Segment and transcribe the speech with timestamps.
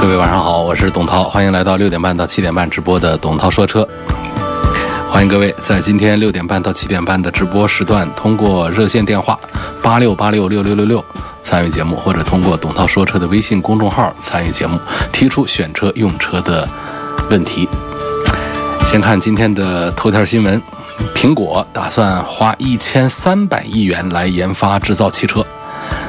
[0.00, 3.86] 各位晚上好，我是董涛，欢迎来到六点半到七点半直播的董涛说车。
[5.10, 9.36] 欢迎各位在今天六点半到七点半的直播时段，通过热线电话
[9.82, 11.04] 八六八六六六六六
[11.42, 14.78] 参与节目，或者通过董涛说车的微信公众号参与节目，
[15.12, 16.66] 提出选车用车的
[17.28, 17.68] 问题。
[18.86, 20.62] 先看今天的头条新闻：
[21.12, 25.44] 苹果打算花一千三百亿元来研发制造汽车。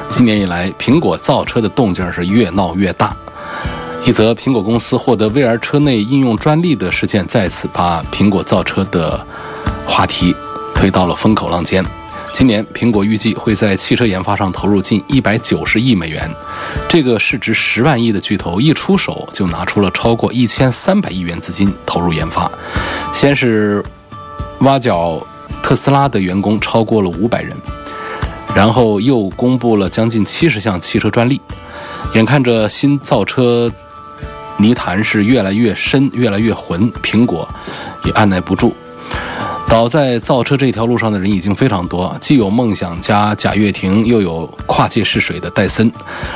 [0.08, 3.12] 今年以来，苹果造车的动静是越闹越大。
[4.06, 9.24] 一则苹果公司获得 VR 车内应用专利的事件，再次把苹果造车的
[9.86, 10.34] 话题
[10.74, 11.84] 推到了风口浪尖。
[12.32, 16.28] 今年，苹果预计会在汽车研发上投入近一百九十亿美元。
[16.88, 22.50] 这个市值十万亿的巨头一出手就拿出了超过一千三百亿元资金投入研发。
[23.12, 23.84] 先是
[24.60, 25.24] 挖角
[25.62, 27.54] 特斯拉的员工超过了五百人，
[28.56, 31.40] 然后又公布了将近七十项汽车专利。
[32.14, 33.70] 眼看着新造车。
[34.60, 37.48] 泥潭是越来越深，越来越浑，苹果
[38.04, 38.76] 也按耐不住。
[39.70, 45.90] 倒在造车这条路上的人已经非常多，既有梦想家贾跃亭，又有跨界试水的戴森。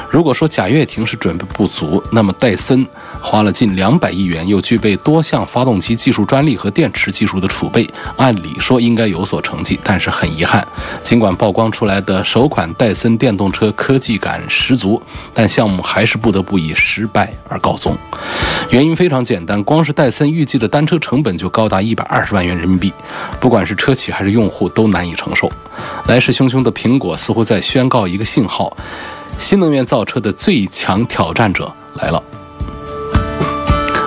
[0.09, 2.87] 如果说贾跃亭是准备不足，那么戴森
[3.21, 9.81] 花了近两百亿元，又具备多项发动机技术专利和电池技术的储备，按理说应该有所成绩。
[9.83, 10.65] 但是很遗憾，
[11.03, 15.03] 尽管曝光出来的首款戴森电动车科技感十足，
[15.35, 17.97] 但项目还是不得不以失败而告终。
[18.71, 22.93] 原因非常简单，光是戴森预计的单车成本就高达一百二十万元人民币。
[23.41, 25.51] 不管是车企还是用户都难以承受。
[26.07, 28.77] 来势汹汹的苹果似乎在宣告一个信号：
[29.39, 32.23] 新能源造车的最强挑战者来了。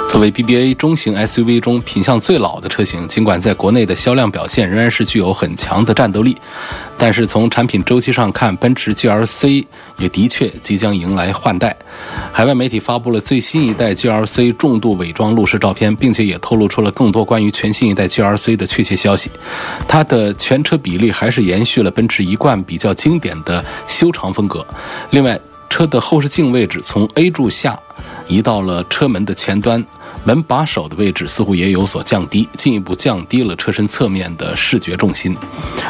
[0.07, 6.35] 作为 BBA 中型 SUV 中品相最老的车型，尽管在国内的销量表现仍然是具有很强的战斗力，
[6.97, 9.66] 但是从产品周期上看，奔驰 GLC
[10.00, 11.75] 也的确即将迎来换代。
[12.31, 19.29] 海外媒体发布了最新一代 GLC 重度伪装路试照片，并且也透露出了更多关于全新一代 GLC 的确切消息。
[19.88, 24.66] 它的全车比例还是延续了奔驰一贯比较经典的修长风格。
[25.12, 25.38] 另外，
[25.69, 27.78] 车的后视镜位置从 A 柱下
[28.28, 29.84] 移到了车门的前端。
[30.24, 35.36] 门把手的位置似乎也有所降低，进一步降低了车身侧面的视觉重心。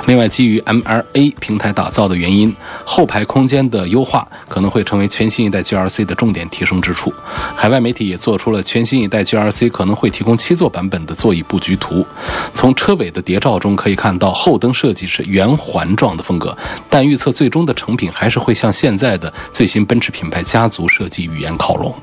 [0.06, 2.56] 另外，基于 MLA 平台打造的原因，
[2.86, 7.12] 后排空间的优化可能会成为全新一代 GRC 的重点提升之处。
[7.56, 12.06] 海外媒体也做出了全新一代 GRC 可能会提供七座版本的座椅布局图。
[12.54, 16.56] 从车尾的谍照中可以看到，后灯设计是圆环状的风格，
[16.90, 21.94] 但预测最终的成品还是会向现在的最新奔驰品牌家族设计语言靠拢。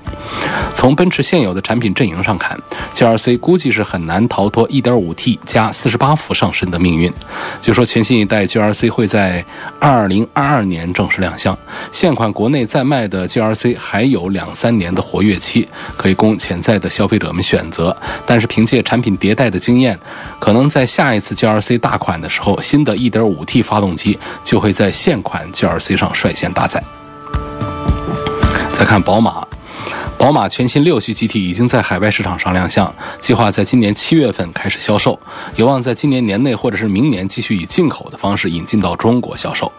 [0.75, 2.14] 从奔驰现有的产品阵营。
[2.23, 2.59] 上看
[2.95, 7.13] ，GLC 估计是很难逃脱 1.5T 加48伏上身的命运。
[7.61, 9.45] 据说全新一代 GLC 会在
[9.81, 11.57] 2022年正式亮相。
[11.93, 17.97] 现款国内在卖的 GLC 还有两三年的活跃期，可以供潜在的消费者们选择。
[18.27, 19.99] 但是凭借产品迭代的经验，
[20.39, 26.83] 可能在下一次 GLC 大款的时候，新的 1.5T 发动机就会在现款 GLC 上率先搭载。
[28.73, 29.44] 再看宝马。
[30.25, 32.91] 宝马全新六系 GT 已经在海外市场上亮相，
[33.21, 35.21] 计划在今年七月份开始销售，
[35.57, 39.71] 有望在今年年内或者是明年继续以进口的方式引进到中国销售。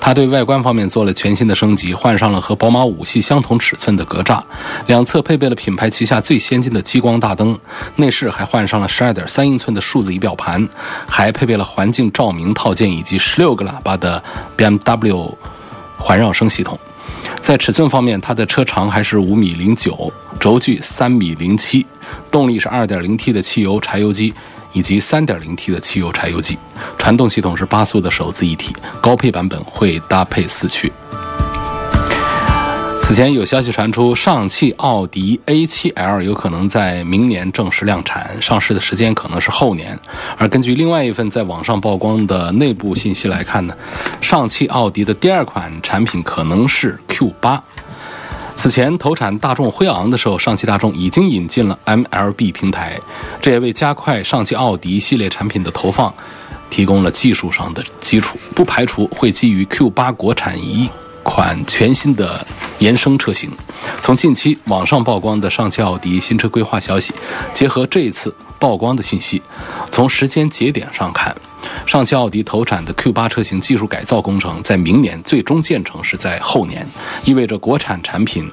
[0.00, 4.40] 它对外观方面做了全新的升级，换上了和宝马五系相同尺寸的格栅，
[4.86, 7.58] 两侧配备了品牌旗下最先进的激光大灯，
[7.96, 10.68] 内饰还换上了十二点三英寸的数字仪表盘，
[11.08, 14.22] 还配备了环境照明套件以及十六个喇叭的
[14.56, 15.34] BMW
[15.96, 16.78] 环绕声系统。
[17.40, 21.86] 在尺寸方面，它的车长还是五米零九，轴距三米零七，
[22.30, 24.34] 动力是二点零 T 的汽油柴油机
[24.72, 26.58] 以及三点零 T 的汽油柴油机，
[26.98, 30.92] 传动系统是八速的手自一体，高配版本会搭配四驱。
[33.08, 39.98] 此前有消息传出，上汽奥迪 A7L 有可能在明年正式量产，上市的时间可能是后年。
[40.36, 43.74] 而根据另外一份在网上曝光的内部信息来看呢，
[44.20, 47.58] 上汽奥迪的第二款产品可能是 Q8。
[48.54, 53.00] 此前投产大众辉昂的时候，上汽大众已经引进了 MLB 平台，
[53.40, 56.12] 这也为加快上汽奥迪系列产品的投放
[56.68, 60.90] 提供了技术上的基础，不排除会基于 Q8 国产一。
[61.28, 62.44] 款全新的
[62.78, 63.50] 延伸车型。
[64.00, 67.12] 从近期网上曝光的上汽奥迪新车规划消息，
[67.52, 69.42] 结合这一次曝光的信息，
[69.90, 71.36] 从时间节点上看，
[71.86, 76.88] 上汽奥迪投产的 Q8 车型技术改造工程在明年最终建成是在后年，
[77.24, 78.50] 意味着国产产品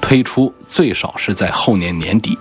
[0.00, 2.38] 推出最少是在后年年底。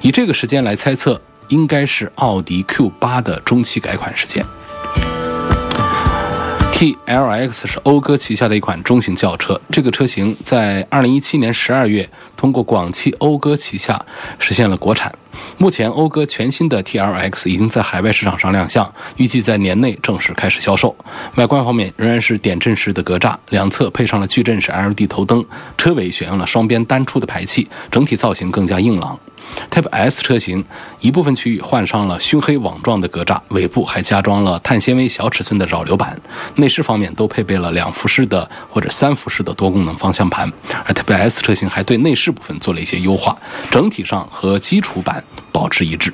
[0.00, 4.44] 以这个时间来猜测，应该是奥迪 Q8 的中期改款时间。
[6.80, 14.02] TLX 是讴歌旗下的一款中型轿车，这个车型在2017年12月通过广汽讴歌旗下
[14.38, 15.14] 实现了国产。
[15.58, 20.96] 目前，讴歌全新的 TLX 已经在海外市场上亮相，预计在年内正式开始销售。
[21.34, 25.44] 外观方面仍然是点阵式的格栅，两侧配上了矩阵式 LED 头灯，
[25.76, 29.20] 车尾选用了双边单出的排气，整体造型更加硬朗。
[29.70, 30.64] Type S 车型
[31.00, 36.20] 一部分区域换上了熏黑网状的格栅，尾部还加装了碳纤维小尺寸的扰流板。
[36.56, 40.52] 内饰方面都配备了两辐式的或者三辐式的多功能方向盘，
[40.84, 43.36] 而 Type S 车型还对内饰部分做了一些优化，
[43.70, 46.12] 整体上和基础版保持一致。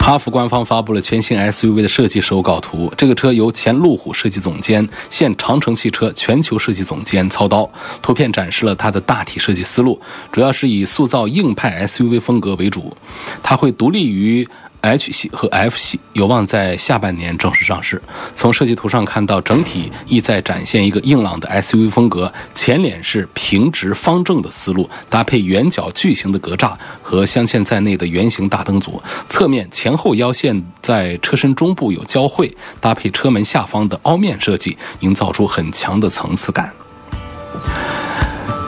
[0.00, 2.92] 哈弗官方发布了全新 SUV 的设计手稿图。
[2.96, 7.70] 这个车由前路虎设计总监、现长城汽车全球设计总监操刀。
[8.02, 10.00] 图片展示了它的大体设计思路，
[10.30, 12.94] 主要是以塑造硬派 SUV 风格为主。
[13.42, 14.46] 它会独立于。
[14.84, 18.02] H 系和 F 系有望在下半年正式上市。
[18.34, 22.30] 从设计图上看到，整体意在展现一个硬朗的 SUV 风格。
[22.52, 29.02] 前脸是平直方正的思路，搭配圆角矩形的格栅和镶嵌在内的圆形大灯组。
[29.26, 36.72] 侧面前后腰线在车身中部有交汇，搭配车门下方的凹面设计，营造出很强的层次感。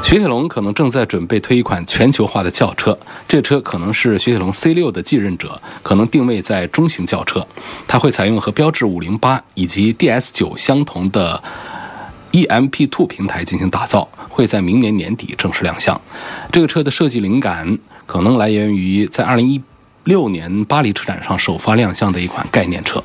[0.03, 2.99] 雪铁龙可能正在准备推一款全球化的轿车，
[3.29, 7.47] 这车可能是雪铁龙 C6 的继任者，可能定位在中型轿车。
[7.87, 11.41] 它会采用和标致508以及 DS9 相同的
[12.33, 16.01] EMP2 平台进行打造，会在明年年底正式亮相。
[16.51, 19.25] 这个车的设计灵感可能来源于在
[20.07, 23.03] 六年巴黎车展上首发亮相的一款概念车。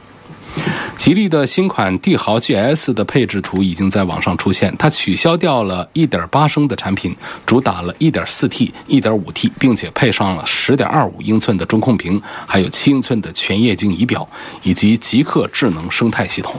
[0.97, 7.15] 吉利的新款帝豪 GS 的配置图已经在网上出现，它取消掉了1.8升的产品，
[7.45, 14.27] 主打了 1.4T、1.5T，并且配上了10.25英寸的中控屏，还有7英寸的全液晶仪表
[14.61, 16.53] 以及极客智能生态系统。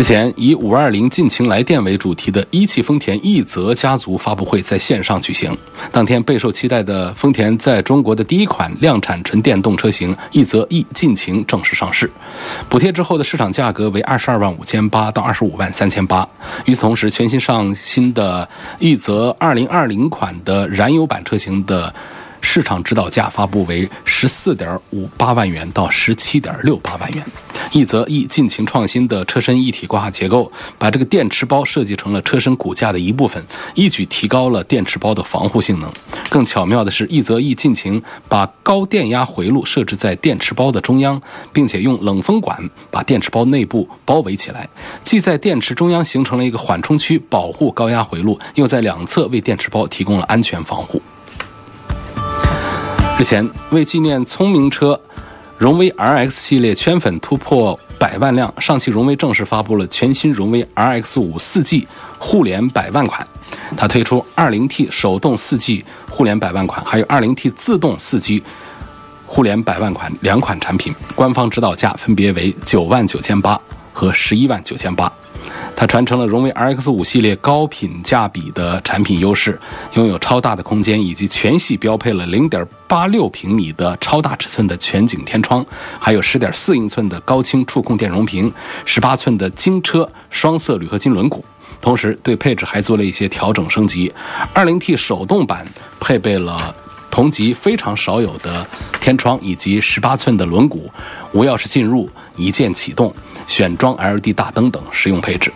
[0.00, 5.54] 之前以“五二零尽情来电”为主题的一汽丰田奕泽家族发布会在线上举行。
[5.92, 12.10] 当天备受期待的丰田在中国的第一款量产纯电动车型奕泽 E 尽情正式上市，
[12.66, 16.26] 补贴之后的市场价格为二十二万五千八到二十五万三千八。
[16.64, 18.48] 与此同时，全新上新的
[18.78, 21.94] 奕泽二零二零款的燃油版车型的。
[22.40, 27.24] 市场指导价发布为十四点五八万元到十七点六八万元。
[27.72, 33.44] 一则一尽情创新的车身一体挂结构，把这个电池包设计成了车身骨架的一部分，
[33.74, 35.90] 一举提高了电池包的防护性能。
[36.28, 41.20] 更巧妙的是，一则一尽情把高电压回路设置在电池包的中央，
[41.52, 42.58] 并且用冷风管
[42.90, 44.68] 把电池包内部包围起来，
[45.04, 51.00] 既在电池中央形成了一个缓冲区，保护高压回路，又在两侧为电池包提供了安全防护。
[53.20, 54.98] 之前为纪念聪明车
[55.58, 61.86] 荣威 RX 系列圈粉突破百万辆，上汽荣威正式发布了全新荣威 RX 五四 G
[62.18, 63.28] 互联百万款。
[63.76, 68.42] 它推出 2.0T 手动四 G 互联百万款，还有 2.0T 自动四 G
[69.26, 73.60] 互联百万款两款产品，官方指导价分别为九万九千八
[73.92, 75.12] 和十一万九千八。
[75.74, 79.58] 它传承了荣威 RX 五系列高品价比的产品优势，
[79.94, 85.64] 拥有超大的空间，以及全系标配了0.86平米的超大尺寸的全景天窗，
[85.98, 88.52] 还有10.4英寸的高清触控电容屏
[88.86, 91.40] ，18寸的精车双色铝合金轮毂。
[91.80, 94.12] 同时，对配置还做了一些调整升级。
[94.54, 95.66] 20T 手动版
[95.98, 96.74] 配备了
[97.10, 98.66] 同级非常少有的
[99.00, 100.80] 天窗以及18寸的轮毂，
[101.32, 103.14] 无钥匙进入，一键启动。
[103.46, 105.52] 选装 LED 大灯等实用配置，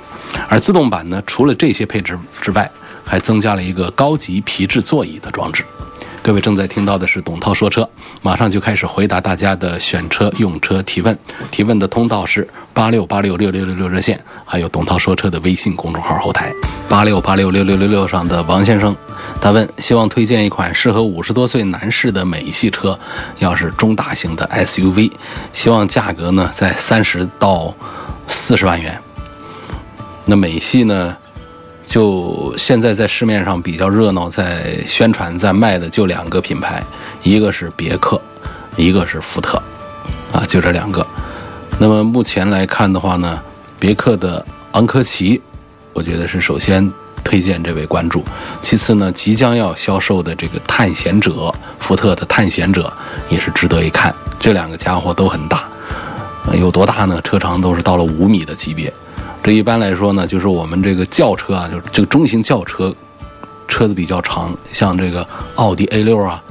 [0.49, 2.71] 而自动版呢，除了这些配置之外，
[3.05, 5.64] 还增加了一个高级皮质座椅的装置。
[6.25, 7.87] 各位正在听到的是董涛说车，
[8.23, 11.16] 马上就开始回答大家的选车用车提问。
[11.50, 16.50] 提问的通道是八六八六六六六六热线，还有董涛说车的微信公众号后台
[16.88, 18.97] 八六八六六六六六上的王先生，
[19.38, 22.99] 他问希望推荐一款适合五十多岁男士的美系车，
[23.40, 25.12] 要是中大型的 SUV，
[25.52, 27.75] 希望价格呢在三十到
[28.28, 28.99] 四十万元。
[30.25, 31.14] 那美系呢？
[31.85, 36.83] 就现在在市面上比较热闹，在宣传在卖的就两个品牌，
[37.23, 38.21] 一个是别克，
[38.76, 39.62] 一个是福特，
[40.33, 41.07] 啊，就这两个。
[41.79, 43.41] 那么目前来看的话呢，
[43.79, 45.41] 别克的昂科旗，
[45.93, 46.91] 我觉得是首先
[47.23, 48.25] 推荐这位关注。
[48.62, 52.93] 其次呢，即将要销售的这个探险者，福特的探险者
[53.29, 54.14] 也是值得一看。
[54.41, 55.64] 这两个家伙都很大，
[56.59, 57.21] 有多大呢？
[57.23, 58.93] 车长都是到了五米的级别。
[59.44, 62.90] 这一般来说呢，就是我们这个轿车啊，就是这个中型轿车，
[63.68, 66.42] 车子比较长，像这个奥迪 A 六啊，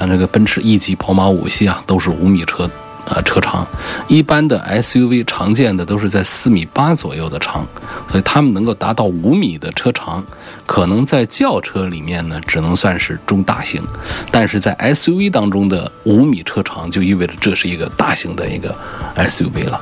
[0.00, 2.68] 像这个奔驰 E 级、宝马五系啊，都是五米车。
[3.04, 3.66] 呃，车长
[4.06, 7.66] 一般的 SUV 常见的都是在四米八左右的长，
[8.08, 10.24] 所以它们能够达到五米的车长，
[10.66, 13.82] 可能在轿车里面呢只能算是中大型，
[14.30, 18.72] 但是在 SUV 当中的五米车长就意味着这是一个大型的一个
[19.16, 19.80] SUV 了。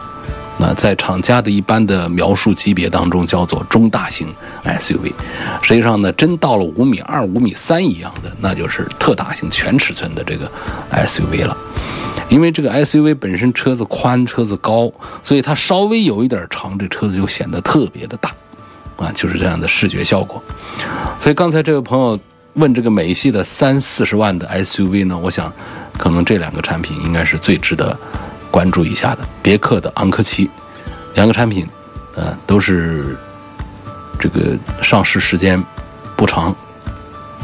[0.61, 4.29] 那在厂家的一般的描述级别当中叫做中大型
[4.62, 5.11] SUV，
[5.62, 10.50] 实际上呢，真到了五米二、五米三一样的，那就是特大型全尺寸的这个
[10.93, 11.57] SUV 了。
[12.29, 18.31] 因为这个 SUV 本身车子宽、车子高，所以它稍微有一点长，这车子就显得特别的大，
[18.99, 20.43] 啊，就是这样的视觉效果。
[21.23, 22.19] 所以刚才这位朋友
[22.52, 25.50] 问这个美系的三四十万的 SUV 呢，我想
[25.97, 27.99] 可能这两个产品应该是最值得
[28.50, 29.21] 关注一下的。
[29.42, 30.50] 别克的昂科旗，
[31.14, 31.66] 两个产品，
[32.14, 33.16] 呃，都是
[34.19, 35.62] 这个上市时间
[36.16, 36.54] 不长。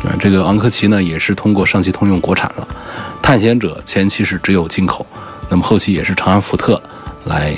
[0.04, 2.68] 啊，这个昂科旗呢也是通过上汽通用国产了，
[3.22, 5.04] 探险者前期是只有进口，
[5.48, 6.80] 那么后期也是长安福特
[7.24, 7.56] 来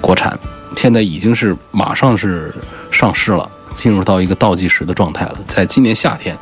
[0.00, 0.36] 国产，
[0.76, 2.52] 现在已经是马上是
[2.90, 5.38] 上市了，进入到一个倒计时的状态了。
[5.46, 6.36] 在今年夏天，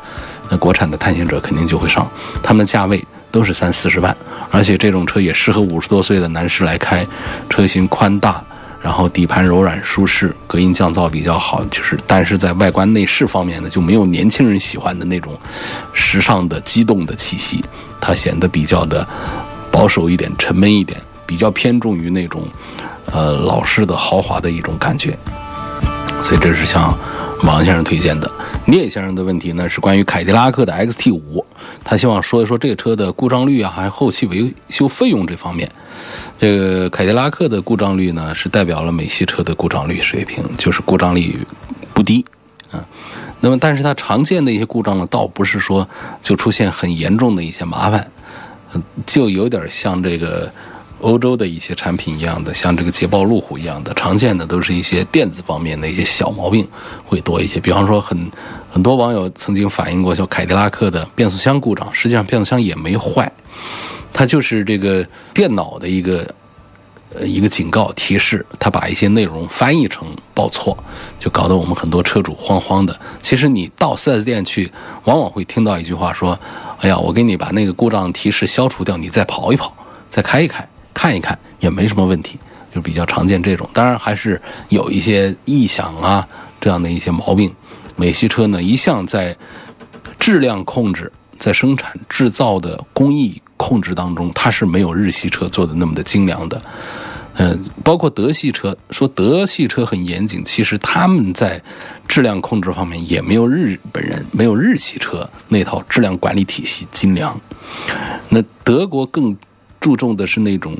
[0.49, 2.09] 那国产的探险者肯定就会上，
[2.41, 4.15] 他们的价位都是三四十万，
[4.51, 7.05] 而且这种车也适合五十多岁的男士来开，
[7.49, 8.43] 车型宽大。
[8.81, 15.37] 然后底盘柔软舒适，隔音降噪比较好，就是但是在外观内饰方面呢，就没有年轻人喜欢的那种
[15.91, 17.61] 时尚的激动的气息，
[17.99, 19.05] 它显得比较的
[19.69, 22.47] 保守一点、沉闷一点，比较偏重于那种
[23.11, 25.13] 呃老式的豪华的一种感觉。
[26.23, 26.97] 所以这是向
[27.43, 28.29] 王先生推荐的。
[28.65, 31.43] 聂先生的问题呢是关于凯迪拉克的 XT 五，
[31.83, 35.71] 他希望说一说这个车的故障率啊，还有后期维修费用这方面。
[36.39, 41.37] 这个凯迪拉克的故障率呢，是代表了美系车的故障率水平，就是故障率
[41.93, 42.23] 不低
[42.71, 42.85] 啊。
[43.41, 45.87] 那么，但是它常见的一些故障呢，倒不是说
[46.21, 48.11] 就出现很严重的一些麻烦，
[49.07, 50.51] 就有点像这个
[51.01, 56.67] 欧洲的一些产品一样的，像这个捷豹路虎一样的，常见的都是一些电子方面的一些小毛病
[57.05, 57.59] 会多一些。
[57.59, 58.31] 比方说，很
[58.71, 63.31] 很多网友曾经反映过，像凯迪拉克的变速箱故障，实际上变速箱也没坏。
[64.11, 66.33] 它就是这个电脑的一个
[67.15, 70.77] 呃一个警告提示，它把一些内容翻译成报错，
[71.19, 72.99] 就搞得我们很多车主慌慌的。
[73.21, 74.71] 其实你到 4S 店去，
[75.05, 76.37] 往往会听到一句话说
[76.81, 79.73] ：“哎呀，我给你把那个故障提示消除掉，你再跑一跑，
[80.09, 80.67] 再开一开，
[80.99, 82.37] 看一看也没什么问题。”
[82.75, 83.67] 就比较常见这种。
[83.73, 84.39] 当然还是
[84.69, 86.27] 有一些异响啊
[86.61, 87.51] 这样的一些毛病。
[87.95, 89.35] 美系车呢一向在
[90.19, 93.41] 质量控制、在生产制造的工艺。
[93.57, 96.61] 控制当中，它是没有日系车做的那么的精良的，
[97.33, 101.61] 嗯，包括德系车，说德系车很严谨，其实他们在
[102.07, 107.37] 质量控制方面也没有日本人、没有日系车那套质量管理体系精良。
[108.29, 109.35] 那德国更
[109.79, 110.77] 注重的是那种，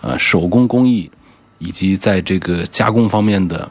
[0.00, 1.10] 呃，手工工艺，
[1.58, 3.68] 以及在这个加工方面的，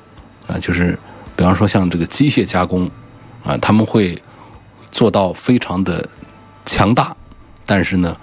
[0.48, 0.98] 啊，就是
[1.36, 2.90] 比方说像这个机械加工，
[3.44, 4.22] 啊，他们会
[4.92, 6.08] 做到非常的
[6.66, 7.16] 强大，
[7.66, 8.16] 但是呢。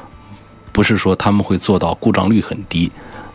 [0.71, 2.88] 不是说他们会做到故障率很低，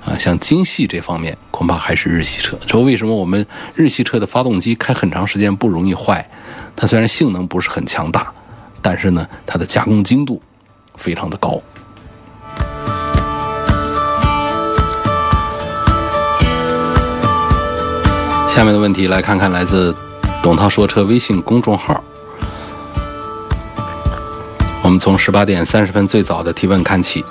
[0.06, 2.58] 啊，像精细这方面恐怕还是日系车。
[2.68, 6.26] 说为什么我们日系车的发动机开很长时间不容易坏？
[6.74, 8.32] 它虽然性能不是很强大，
[8.82, 10.42] 但是呢，它的加工精度
[10.96, 11.62] 非常的高。
[18.54, 19.96] 下面的问题来看看来自
[20.44, 22.04] 董涛说车微信公众号。
[24.84, 27.26] 我们从十八点三十分最早的提问看起，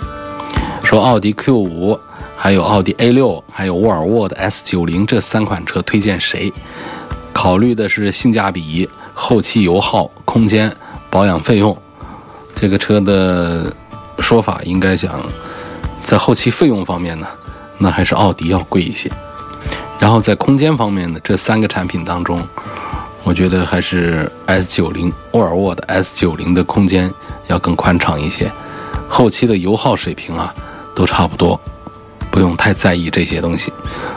[0.83, 2.01] 说奥迪 Q 五、
[2.37, 6.53] 还有奥迪 A 六、还有沃尔沃的 S 九零这三款车推荐谁？
[7.33, 10.77] 考虑的是性价比、后期油耗、空间、
[11.09, 11.77] 保养费用。
[12.57, 13.73] 这个车的
[14.19, 15.25] 说法应该讲，
[16.03, 17.29] 在后期费用方面呢，
[17.79, 19.09] 那还是奥迪要贵一些。
[20.03, 22.43] 然后在空间方面呢，这三个产品当中，
[23.23, 27.09] 我觉得还是 S 九零、沃尔沃的 S 九零的空间。
[27.47, 28.51] 要更宽敞一些，
[29.09, 30.53] 后期的油耗水平啊，
[30.95, 31.61] 都差不多，
[32.31, 33.73] 不用太在意这些东西。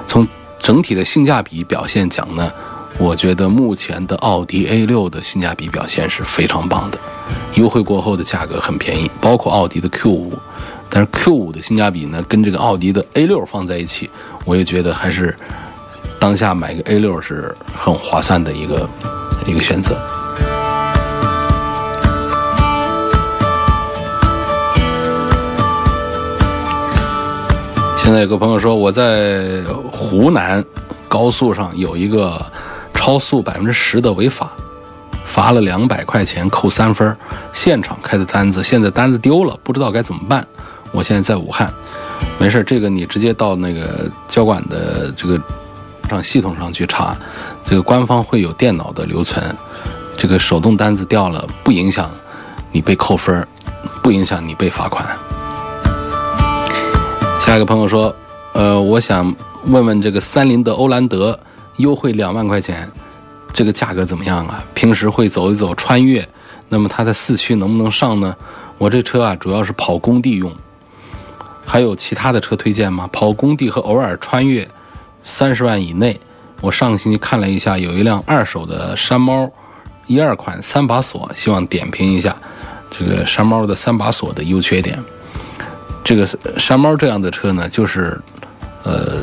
[0.08, 0.28] 从
[0.60, 2.52] 整体的性价比表现讲呢，
[2.98, 6.98] 我觉得目前的奥迪 A 六的性价比表现是非常棒的，
[7.56, 10.34] 优惠过后的价格很便宜，包括奥迪的 Q 五。
[10.90, 14.10] 但是 Q 五的性价比呢，跟这个奥迪的 A 六放在一起，
[14.46, 15.36] 我也觉得还是
[16.26, 18.90] 当下买个 A 六是很划算的一个
[19.46, 19.96] 一个选择。
[27.96, 30.66] 现在有个朋友说，我在湖南
[31.08, 32.44] 高速上有一个
[32.92, 34.50] 超速百分之十的违法，
[35.28, 37.16] 罚了两百块钱，扣三分，
[37.54, 40.44] 现场开的单子，现在单子丢了，不知道该怎么办。
[40.92, 41.72] 我现在在武汉，
[42.40, 45.40] 没事，这个你直接到那个交管的这个
[46.08, 47.16] 上系统上去查，
[47.66, 49.44] 这个官方会有电脑的留存，
[50.18, 52.10] 这个手动单子掉了，不影响
[52.72, 53.48] 你被扣分，
[54.02, 55.06] 不影响你被罚款。
[57.42, 58.16] 下一个朋友说，
[58.54, 59.34] 呃，我想
[59.66, 61.40] 问问这个三菱的欧蓝德
[61.78, 62.90] 优惠两万块钱，
[63.54, 64.64] 这个价格怎么样啊？
[64.74, 66.28] 平时会走一走穿越，
[66.70, 68.36] 那么它在四驱能不能上呢？
[68.78, 70.52] 我这车啊，主要是跑工地用，
[71.66, 73.08] 还有其他的车推荐吗？
[73.12, 74.68] 跑工地和偶尔穿越，
[75.26, 76.18] 三十万以内。
[76.62, 79.52] 我上个星期看了一下，有一辆二手的山猫
[80.08, 82.34] 一二款三把锁，希望点评一下
[82.90, 84.98] 这个山猫的三把锁的优缺点。
[86.04, 86.26] 这个
[86.58, 88.18] 山猫这样的车呢，就是，
[88.84, 89.18] 呃，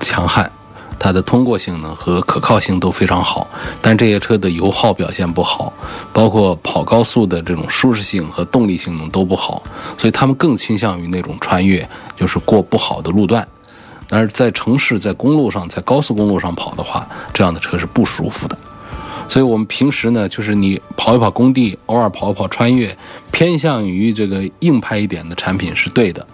[0.00, 0.50] 强悍，
[0.98, 3.46] 它的通过性能和可靠性都非常好，
[3.80, 5.72] 但这些车的油耗表现不好，
[6.12, 9.62] 包括跑高速的这种舒适性和动力性能都不好，
[9.96, 13.46] 所以他们更倾向于那种穿越，就是过不好的路段。
[14.08, 18.56] 但是在城市、在公路上、在高速公路上跑的话，这样的车是不舒服的。
[19.28, 22.96] 所以我们平时呢，就是你跑一跑工地，偶尔跑一跑穿越，
[23.32, 26.24] 偏向于这个硬派一点的产品是对的。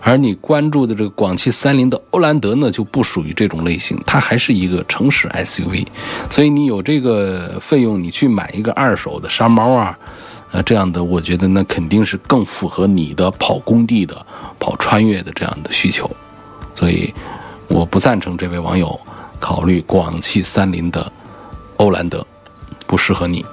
[0.00, 5.86] 而你关注的这个广汽三菱的欧蓝德呢，就不属于这种类型，它还是一个城市 SUV。
[6.30, 9.98] 所以你有这个费用，你去买一个二手的山猫啊，
[10.52, 14.16] 呃，这样的，我觉得那肯定是更符合你的跑工地的、
[14.58, 16.10] 跑穿越的这样的需求。
[16.80, 17.12] 所以
[17.68, 18.98] 我不赞成这位网友
[19.38, 21.12] 考虑广汽三菱的
[21.76, 22.26] 欧蓝德。
[22.86, 23.44] 不适合你。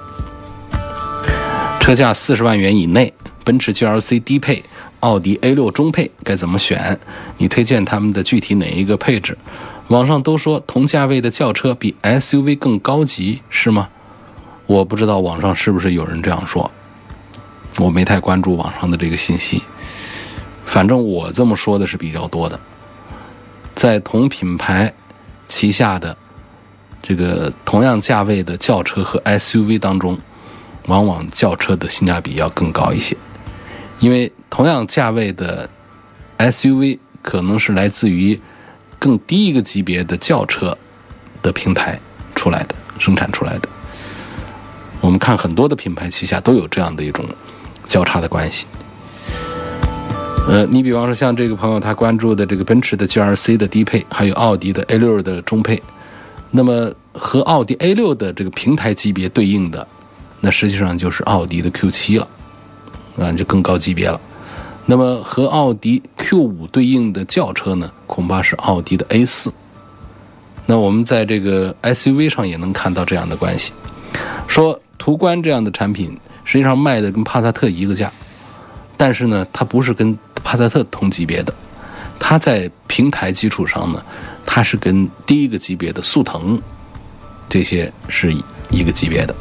[1.78, 3.12] 车价四十万元以内，
[3.44, 4.64] 奔驰 GLC 低配，
[5.00, 6.98] 奥迪 A6 中配该怎么选？
[7.36, 9.36] 你推荐他们的具体哪一个配置？
[9.88, 13.90] 网上都说同价位的轿车比 SUV 更高级，是吗？
[14.66, 16.70] 我不知道网上是不是有人这样说，
[17.78, 19.62] 我没太关注网上的这个信息。
[20.64, 22.58] 反正我这么说的是比较多的，
[23.78, 24.92] 在同品牌
[25.46, 26.16] 旗下的。
[27.00, 30.18] 这个同样价位的轿车和 SUV 当中，
[30.86, 33.16] 往往轿车的性价比要更高一些，
[34.00, 35.70] 因为同样价位的
[36.38, 38.38] SUV 可能是来自于
[38.98, 40.76] 更低一个级别的轿车
[41.40, 41.98] 的平台
[42.34, 43.68] 出来的生产出来的。
[45.00, 47.24] 我们看很多的品牌旗下都有这样的一种
[47.86, 48.66] 交叉的关系。
[50.48, 55.80] 呃，你比方说像这个朋友他关注的这个奔驰的 GRC 的低配，还有奥迪的 A6 的中配。
[56.50, 59.86] 那么和奥迪 A6 的这个平台级别对应的，
[60.40, 62.28] 那实际上就是奥迪的 Q7 了，
[63.18, 64.18] 啊，就更高级别了。
[64.86, 69.50] 那么和奥迪 Q5 对应的轿车呢，恐怕是奥迪的 A4。
[70.64, 73.74] 那我们在这个 SUV 上也能看到这样的关系，
[74.46, 78.10] 说途观这样的产品实际上卖的跟帕萨特一个价，
[78.98, 81.54] 但是呢，它不是跟帕萨特同级别的，
[82.18, 84.04] 它在平台基础上呢。
[84.50, 86.58] 它是跟第一个级别的速腾
[87.50, 88.34] 这些是
[88.70, 89.36] 一个级别的，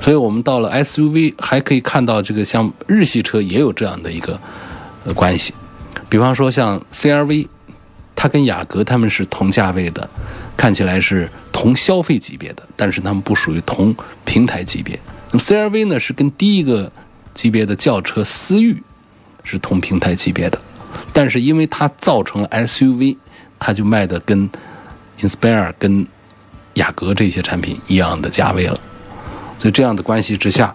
[0.00, 4.38] 所以我们到了 SUV 还可以看到这个像日系车也有这样的一个
[5.12, 5.52] 关系，
[6.08, 7.48] 比方说像 CRV，
[8.14, 10.08] 它跟雅阁他们是同价位的，
[10.56, 13.92] 看起来是同消费级别的，但是他们不属于同
[14.24, 14.96] 平台级别。
[15.32, 16.90] 那么 CRV 呢是跟第一个
[17.36, 18.82] 级别的轿车思域
[19.44, 20.60] 是同平台级别的，
[21.12, 23.16] 但是因为它造成了 SUV。
[23.58, 24.48] 它就卖的跟
[25.18, 26.06] Inspire、跟
[26.74, 28.78] 雅阁这些产品一样的价位了，
[29.58, 30.66] 所以这样的关系之下，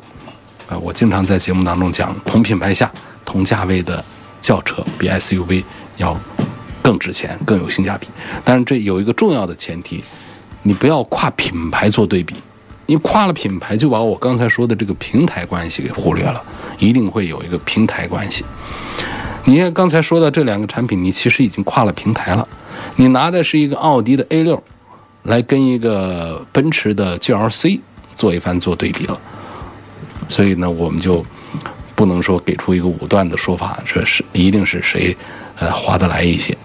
[0.68, 2.92] 啊，我经常在节目当中讲，同品牌下
[3.24, 4.04] 同价位的
[4.42, 5.64] 轿车比 SUV
[5.98, 6.20] 要
[6.82, 8.08] 更值钱、更有性价比。
[8.44, 10.04] 但是这有一个重要的前提，
[10.64, 12.34] 你不要跨品牌做对比，
[12.92, 16.44] 你跨了品牌就把我刚才说的这个平台关系给忽略了，
[16.78, 18.44] 一定会有一个平台关系。
[19.46, 22.46] 你看刚才说的这两个产品，你其实已经跨了平台了。
[22.98, 24.62] 你拿的是一个奥迪的 A 六，
[25.24, 27.80] 来跟一个奔驰的 GLC
[28.14, 29.18] 做一番做对比了，
[30.28, 31.26] 所以呢，我们就
[31.96, 35.16] 不能说给出一个武断的说法，说是一定是谁
[35.56, 36.58] 呃划得来一些。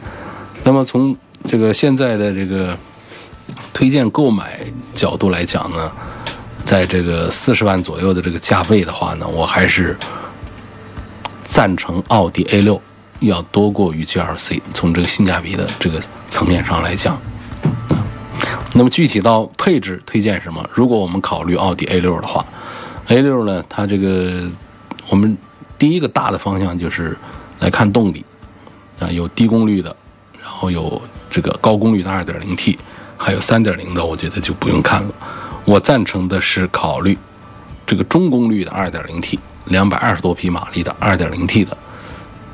[0.64, 2.76] 那么从这个现在的这个
[3.72, 4.58] 推荐购买
[4.92, 5.92] 角度来讲呢，
[6.66, 9.96] 在这个四十万左右的这个价位的话呢，我还是
[11.44, 12.83] 赞成奥迪 A 六
[13.20, 17.16] 要多过于 GLC，从这个性价比的这个层面上来讲。
[18.72, 20.68] 那么具体到配置推荐什么？
[20.74, 22.44] 如果我们考虑奥迪 A 六的话
[23.07, 24.42] ，A 六呢，它这个
[25.09, 25.38] 我们
[25.79, 27.16] 第一个大的方向就是
[27.61, 28.24] 来看动力
[28.98, 29.94] 啊，有低功率的，
[30.42, 31.00] 然后有
[31.31, 32.76] 这个高功率的 2.0T，
[33.16, 35.14] 还有3.0的，我觉得就不用看了。
[35.66, 37.18] 我赞成的是考虑
[37.85, 41.76] 这个中功率的 2.0T，两百二十多匹马力的 2.0T 的，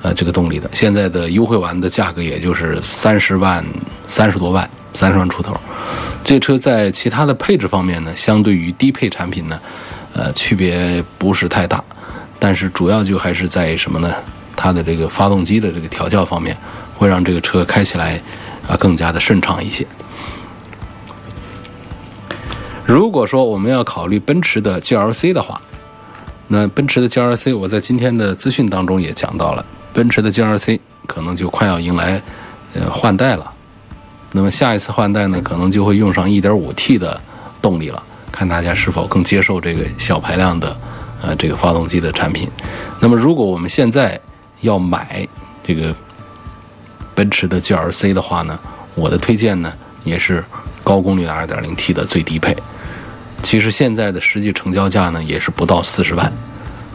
[0.01, 3.63] 呃，这个动力的，现在的优惠完的价格也就是三十万、
[4.07, 5.55] 三十多万、三十万出头。
[6.25, 9.61] 这车在其他的配置方面呢，相对于低配产品呢，
[10.15, 11.85] 呃，区别不是太大，
[12.39, 14.15] 但是主要就还是在什么呢？
[14.57, 16.57] 它的这个发动机的这个调教方面，
[16.97, 18.19] 会让这个车开起来
[18.67, 19.87] 啊更加的顺畅一些。
[22.93, 25.59] 如果说我们要考虑奔驰的 GLC 的话，
[26.49, 32.21] 那奔驰的 GLC 我在今天的资讯当中也讲到了，奔驰的 GLC 可能就快要迎来
[32.75, 33.51] 呃换代了。
[34.33, 37.19] 那么下一次换代呢，可能就会用上 1.5T 的
[37.63, 40.77] 动力了，看大家是否更接受这个小排量的
[41.23, 42.47] 呃这个发动机的产品。
[43.01, 44.21] 那么如果我们现在
[44.61, 45.27] 要买
[45.67, 45.97] 这个
[47.15, 48.59] 奔驰的 GLC 的话呢，
[48.95, 49.73] 我的推荐呢
[50.05, 50.45] 也是
[50.85, 52.55] 高功率的 2.0T 的最低配。
[53.43, 56.33] 其实现在的实际成交价呢也是不到四十万，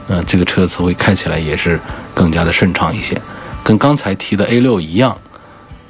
[0.07, 1.79] 嗯，这个车子会开起来也是
[2.13, 3.19] 更加的顺畅一些，
[3.63, 5.15] 跟刚才提的 A6 一样，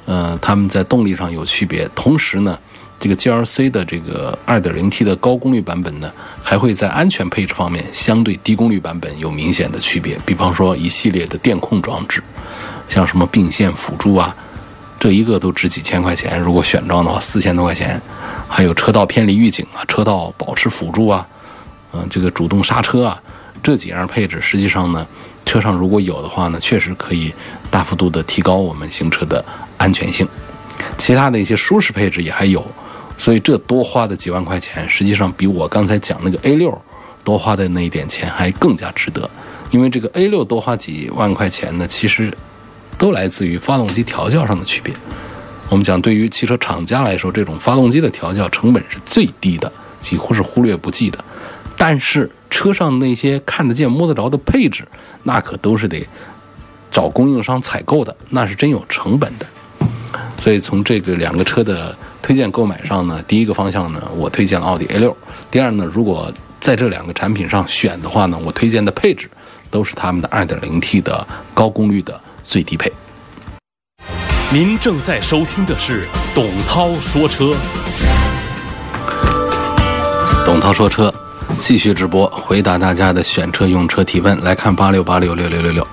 [0.06, 2.58] 呃，他们在动力上有区别，同时呢，
[3.00, 12.22] 这个 GLC 的这个 2.0T 的高功率版本呢，还会在安全配置方面相对低功率版本有明显的区别，比方说一系列的电控装置，
[12.88, 14.34] 像什么并线辅助啊，
[14.98, 18.00] 这一个都值几千块钱，如果选装的话，四千多块钱。
[18.50, 21.26] 还有车道偏离预警啊，车道保持辅助啊，
[21.92, 23.22] 嗯，这个主动刹车啊，
[23.62, 25.06] 这几样配置，实际上呢，
[25.44, 27.30] 车上如果有的话呢，确实可以
[27.70, 29.44] 大幅度的提高我们行车的
[29.76, 30.26] 安全性。
[30.96, 32.64] 其他的一些舒适配置也还有，
[33.18, 36.80] 所以这多花的几万块钱，实际上比我刚才讲那个 A 六
[37.22, 39.28] 多花的那一点钱还更加值得。
[39.70, 42.32] 因为这个 A 六多花几万块钱呢，其实
[42.98, 44.92] 都来自于发动机调教上的区别。
[45.70, 51.24] 我们讲，对于汽车厂家来说，这种发动机的调教成本是最低的，几乎是忽略不计的。
[51.76, 54.84] 但是车上那些看得见、摸得着的配置，
[55.22, 56.04] 那可都是得
[56.90, 59.46] 找供应商采购的，那是真有成本的。
[60.42, 65.16] 所以从这个两个车的推荐购买上呢，第一个方向呢，我推荐了奥迪 A 六。
[65.50, 69.28] 第二呢，如果在这两个产品上选的话呢，我推荐的配置
[69.70, 72.90] 都是他们的 2.0T 的高功率的最低配。
[74.50, 77.54] 您正在收听的是董涛说车。
[80.46, 81.12] 董涛说车，
[81.60, 84.42] 继续直播，回答大家的选车用车提问。
[84.42, 85.86] 来看八六八六六六六六。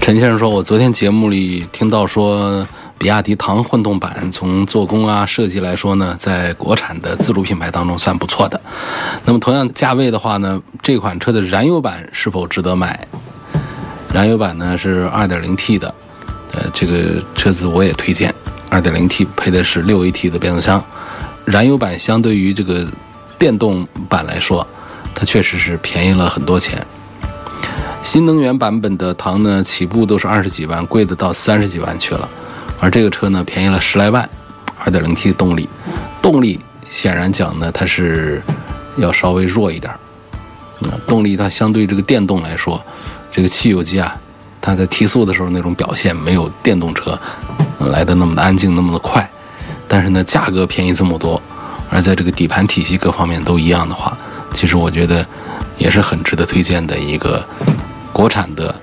[0.00, 2.64] 陈先生说：“我昨天节目里听到说，
[2.96, 8.60] 比亚迪唐混动版从做工啊设计来说呢，在国产的自主品牌当中算不错的。
[9.24, 13.04] 那么同样价位的话呢，这款车的燃油版是否值得买？
[14.12, 15.94] 燃油版呢是 2.0T 的。”
[16.54, 18.34] 呃，这个车子我也推荐
[18.70, 20.82] ，2.0T 配的是 6AT 的变速箱，
[21.44, 22.86] 燃油版相对于这个
[23.38, 24.66] 电动版来说，
[25.14, 26.84] 它确实是便宜了很多钱。
[28.02, 32.26] 新能源版本的唐呢，起步都是二十几万，贵的到三十几万去了，
[32.80, 34.28] 而这个车呢，便宜了十来万
[34.86, 35.68] ，2.0T 动力，
[36.22, 38.42] 动力显然讲呢，它是
[38.96, 39.92] 要稍微弱一点，
[40.82, 42.82] 啊，动力它相对这个电动来说，
[43.38, 44.12] 这个汽油机啊。
[44.60, 47.16] 它在提速的时候那种表现没有电动车
[47.78, 49.30] 来的那么的安静，那么的快。
[49.86, 51.40] 但是呢，价格便宜这么多，
[51.88, 54.18] 而在这个底盘体系各方面都一样的话，
[54.52, 55.24] 其实我觉得
[55.78, 57.46] 也是很值得推荐的一个
[58.12, 58.74] 国产的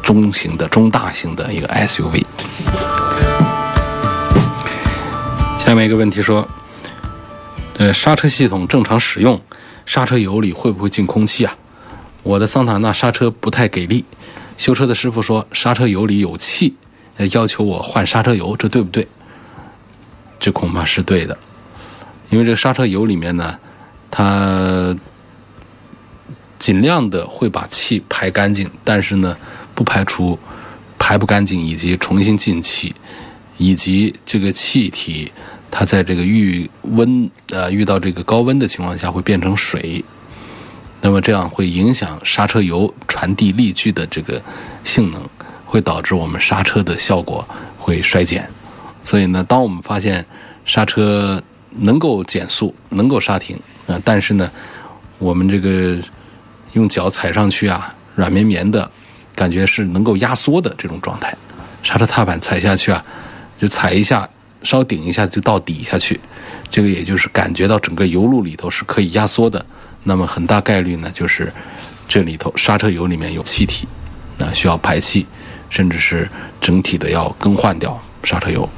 [0.00, 2.24] 中型的中大型的一个 SUV。
[5.58, 6.46] 下面一个问题说，
[7.78, 9.40] 呃，刹车系统正常使用，
[9.84, 11.52] 刹车油里会不会进空气啊？
[12.22, 14.04] 我的桑塔纳刹车不太给力。
[14.58, 16.74] 修车的师傅说刹车油里有气，
[17.32, 19.08] 要求我换刹车油，这对不对？
[20.38, 21.38] 这恐怕是对的，
[22.28, 23.58] 因为这个刹车油里面呢，
[24.10, 24.94] 它
[26.58, 29.34] 尽量的会把气排干净，但是呢，
[29.74, 30.38] 不排除
[30.98, 32.94] 排不干净以及重新进气，
[33.56, 35.32] 以及这个气体
[35.70, 40.04] 它在这个遇温呃遇到这个高温的情况下会变成水。
[41.00, 44.40] 那么这样会影响刹车油传递力矩的这个
[44.84, 45.22] 性能，
[45.64, 47.46] 会导致我们刹车的效果
[47.78, 48.48] 会衰减。
[49.02, 50.24] 所以呢，当我们发现
[50.66, 54.50] 刹车能够减速、能够刹停啊，但是呢，
[55.18, 55.96] 我们这个
[56.74, 58.90] 用脚踩上去啊，软绵绵的，
[59.34, 61.34] 感觉是能够压缩的这种状态。
[61.82, 63.02] 刹车踏板踩下去啊，
[63.58, 64.28] 就踩一下，
[64.62, 66.20] 稍顶一下就到底下去，
[66.70, 69.64] 这个也就是感觉到整个油路里头是可以压缩的。
[70.02, 71.52] 那么很大概率呢，就是
[72.08, 73.86] 这里头刹车油里面有气体，
[74.38, 75.26] 那需要排气，
[75.68, 76.28] 甚至是
[76.60, 78.68] 整体的要更换掉刹车油。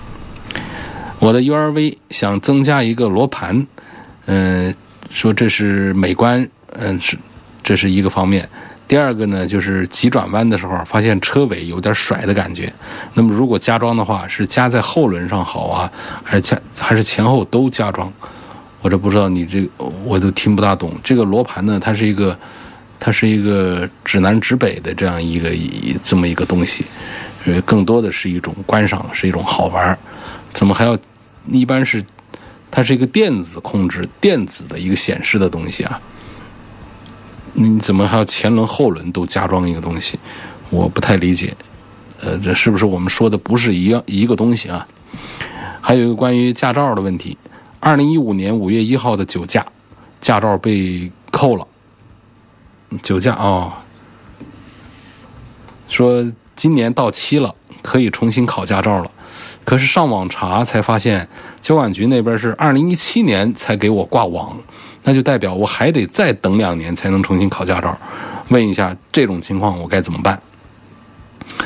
[1.19, 3.67] 我的 URV 想增加一个罗盘，
[4.27, 4.75] 嗯，
[5.11, 7.17] 说这是美观，嗯是，
[7.63, 8.49] 这是一个方面。
[8.89, 12.71] 第二个呢，就是急转弯的时候发现车尾有点甩的感觉。
[13.15, 15.91] 那么如果加装的话，是加在后轮上好啊，
[16.23, 18.13] 还是前还是前后都加装？
[18.83, 19.67] 我这不知道你这
[20.05, 20.93] 我都听不大懂。
[21.03, 22.37] 这个罗盘呢，它是一个
[23.01, 25.51] 它是一个指南指北的这样一个
[26.03, 26.85] 这么一个东西，
[27.47, 29.99] 呃，更多的是一种观赏，是一种好玩
[30.53, 30.99] 怎么还要？
[31.49, 32.05] 一般是，
[32.71, 36.01] 它是一个电子控制、电子的一个显示的东西啊。
[37.53, 40.19] 你怎么还要前轮、后轮都加装一个东西？
[40.71, 41.55] 我不太理解。
[42.21, 44.87] 呃，这是不是我们说的不是一样一个东西啊？
[45.81, 47.37] 还有一个关于驾照的问题。
[47.85, 49.67] 二零一五年五月一号的酒驾，
[50.21, 51.67] 驾照被扣了。
[53.03, 53.83] 酒驾啊，
[55.89, 59.11] 说今年到期了，可以重新考驾照了。
[59.65, 61.29] 可是上网查才发现，
[61.61, 64.57] 交管局那边是二零一七年才给我挂网，
[65.03, 67.99] 那就代表我还得再等两年才能重新考驾照。
[68.51, 70.41] 问一下这种情况我该怎么办？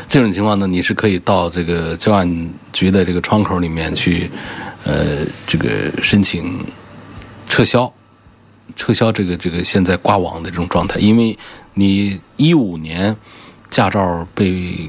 [0.09, 4.31] 这种情况呢，你是可以到这个交管局的这个窗口里面去，
[4.87, 5.69] 呃，这个
[6.01, 6.65] 申请
[7.49, 7.93] 撤销，
[8.77, 11.37] 撤销这个这个现在挂网的这种状态，因为
[11.75, 13.15] 你一五年
[13.69, 14.89] 驾照被。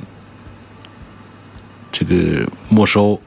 [1.89, 3.19] 这个没收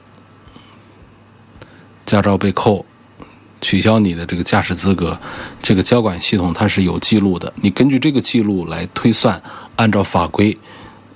[2.06, 2.86] 驾照被扣，
[3.60, 5.18] 取消你的这个驾驶资格，
[5.60, 7.52] 这个交管系统它是有记录的。
[7.56, 9.42] 你根据这个记录来推算，
[9.74, 10.56] 按照法规，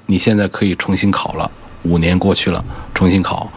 [0.06, 1.48] 你现在可以重新考了。
[1.82, 3.48] 五年过去了，重新考，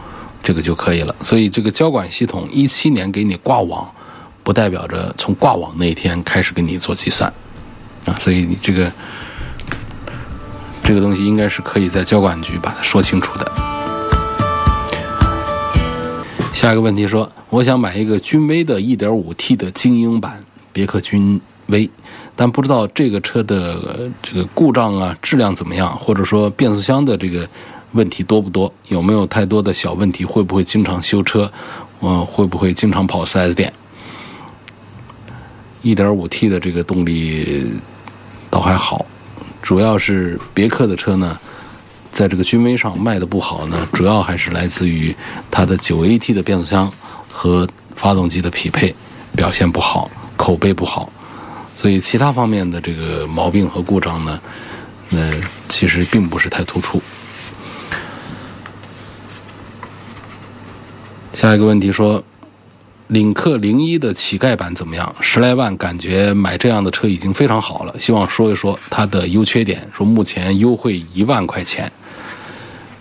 [0.48, 1.14] 这个就可以了。
[1.20, 3.86] 所以这个交管系统一七年给你挂网，
[4.42, 7.30] 不代表着从挂网那一天开始给你做计算
[8.06, 8.16] 啊。
[8.18, 8.90] 所以你这个
[10.82, 13.52] 这个东西应该是可以在交管局把它说清楚的。
[16.54, 20.40] 下一个问题说，我想买一个君威的 1.5T 的精英版
[20.72, 21.90] 别克君威，
[22.34, 27.46] 但不知道这个车的这个故障啊质量怎么样，或者说变速箱的这个
[27.92, 31.50] 问题多不多，有没有太多的小问题，会不会经常修车，
[32.00, 33.72] 嗯，会不会经常跑 4S 店
[35.82, 37.72] ？1.5T 的这个动力
[38.50, 39.06] 倒还好，
[39.62, 41.38] 主要是别克的车呢。
[42.10, 45.14] 在这个君威上卖的不好呢，主要还是来自于
[45.50, 46.90] 它的九 AT 的变速箱
[47.30, 48.92] 和发动机的匹配
[49.36, 51.12] 表现不好，口碑不好，
[51.76, 54.40] 所以其他方面的这个毛病和故障呢，
[55.10, 55.30] 那
[55.68, 57.00] 其实并不是太突出。
[61.38, 62.20] 下一个问题说。
[63.06, 65.16] 领克零一的乞丐版怎么样？
[65.22, 67.94] 十来万，感觉买这样的车已经非常好了。
[67.98, 69.88] 希望说一说它的优缺点。
[69.96, 71.90] 说目前优惠一万块钱，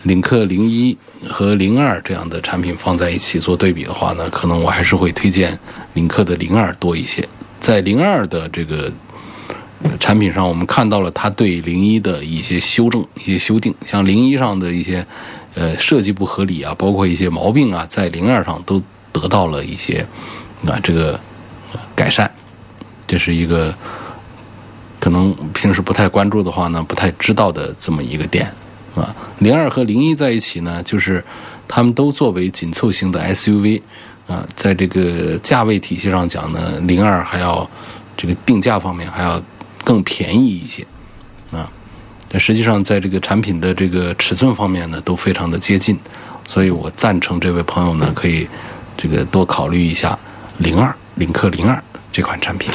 [0.03, 0.97] 领克零一
[1.27, 5.59] 和零二这样的产品放在一起做对比的话呢，可能我还是会推荐
[5.95, 7.27] 领克的零二多一些。
[7.59, 8.89] 在零二的这个
[9.99, 15.05] 产品上，我们看到了它对零一的一些修正、一些修订，像零一上的一些
[15.57, 18.79] 呃设计不合理啊，包括一些毛病啊，在零二上都。
[19.13, 20.05] 得到了一些
[20.67, 21.19] 啊，这个
[21.95, 22.29] 改善，
[23.07, 23.73] 这是一个
[24.99, 28.47] 可能平时不太关注的话呢，不太知道的这么一个点
[28.95, 29.15] 啊。
[29.39, 31.23] 零二和零一在一起呢，就是
[31.67, 33.81] 他们都作为紧凑型的 SUV
[34.27, 37.67] 啊，在这个价位体系上讲呢，零二还要
[38.15, 39.41] 这个定价方面还要
[39.83, 40.85] 更便宜一些
[41.51, 41.67] 啊。
[42.29, 45.97] 但实际上，在这个产品的这个尺寸方面呢，都非常的接近，
[46.47, 48.47] 所以我赞成这位朋友呢可以。
[48.99, 50.17] 这个多考虑一下，
[50.57, 52.73] 零二领克零二这款产品。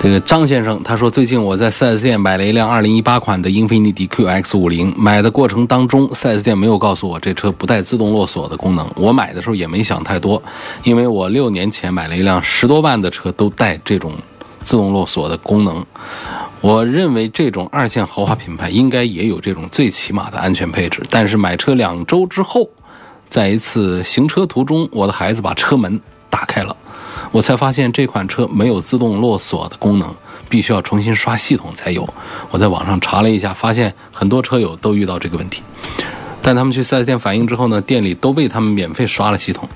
[0.00, 8.88] 这个张先生他说，最近我在 4S 店买了一辆2018款的英菲尼迪 QX50，买的过程当中，4S 店没有告诉我这车不带自动落锁的功能。
[8.94, 10.40] 我买的时候也没想太多，
[10.84, 14.14] 因为我六年前买了一辆十多万的车，都带这种
[14.62, 15.84] 自动落锁的功能。
[16.60, 21.02] 我认为这种二线豪华品牌应该也有这种最起码的安全配置。
[21.10, 22.68] 但是买车两周之后。
[23.28, 26.76] 在一次行车途中，我的孩子把车门打开了，
[27.30, 30.12] 我才发现这款车没有自动落锁的功能，
[30.48, 32.04] 必须要重新刷系统才有。
[32.50, 35.62] 我在网上查了一下，发现很多车友都遇到这个问题，
[36.42, 39.68] 但他们去 4S 店反映之后呢，店里都为他们免费刷了系统。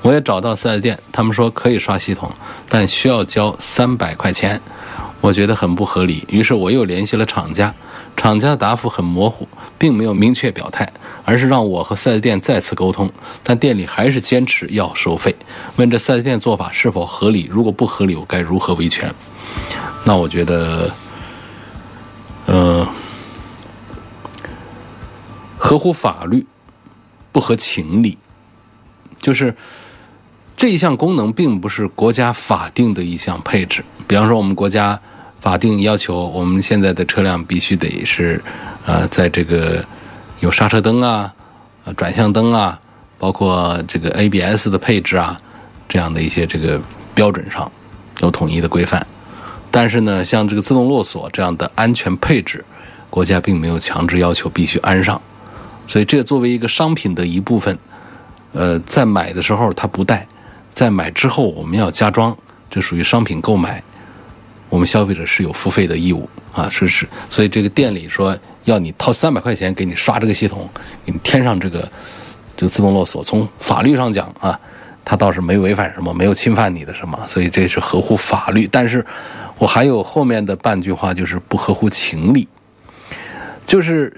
[0.00, 2.32] 我也找到 4S 店，他们说可以刷系统，
[2.66, 4.58] 但需要交三百块钱。
[5.22, 6.24] 我觉得很不合理。
[6.28, 7.74] 于是我又联系了厂家，
[8.16, 10.92] 厂家的答复很模糊，并没有明确表态，
[11.24, 13.10] 而是让我和 4S 店再次沟通，
[13.42, 15.34] 但店里还是坚持要收费。
[15.76, 17.46] 问这 4S 店做法是否合理？
[17.48, 19.14] 如果不合理，我该如何维权？
[20.04, 20.92] 那我觉得，
[22.46, 22.86] 呃，
[25.56, 26.44] 合乎法律，
[27.30, 28.18] 不合情理，
[29.20, 29.54] 就是
[30.56, 33.84] 这一项功能并不是国家法定的一项配置。
[34.12, 35.00] 比方说，我们国家
[35.40, 38.38] 法定要求我们现在的车辆必须得是，
[38.84, 39.82] 呃，在这个
[40.40, 41.32] 有刹车灯啊、
[41.86, 42.78] 呃转向灯啊，
[43.16, 45.34] 包括这个 ABS 的配置啊，
[45.88, 46.78] 这样的一些这个
[47.14, 47.72] 标准上
[48.20, 49.06] 有统一的规范。
[49.70, 52.62] 但是呢，像这个自动落锁这样的安全配置，
[53.08, 55.18] 国家并没有强制要求必须安上，
[55.86, 57.78] 所以这作为一个商品的一部分，
[58.52, 60.28] 呃，在买的时候它不带，
[60.74, 62.36] 在买之后我们要加装，
[62.68, 63.82] 这属于商品购买，
[64.72, 70.66] 我们消费者是有付费的义务啊，是是，所以这个店里说要你掏三百块钱给你刷这个系统，
[71.04, 71.80] 给你添上这个
[72.56, 74.58] 这个自动落锁，从法律上讲啊，
[75.04, 79.04] 它倒是没违反什么，没有侵犯你的什么，所以这是合乎法律，但是。
[79.58, 82.48] 我还有后面的半句话，就是不合乎情理，
[83.64, 84.12] 就是